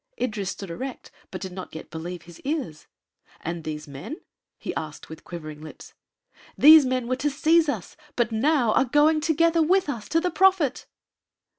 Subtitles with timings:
[0.19, 2.87] Idris stood erect but did not yet believe his ears.
[3.39, 4.17] "And these men?"
[4.57, 5.93] he asked with quivering lips.
[6.57, 10.31] "These men were to seize us, but now are going together with us to the
[10.31, 10.87] prophet."